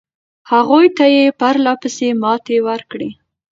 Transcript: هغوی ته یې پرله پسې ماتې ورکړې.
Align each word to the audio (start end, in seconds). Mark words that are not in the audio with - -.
هغوی 0.51 0.85
ته 0.97 1.05
یې 1.15 1.25
پرله 1.39 1.73
پسې 1.81 2.07
ماتې 2.21 2.57
ورکړې. 2.67 3.09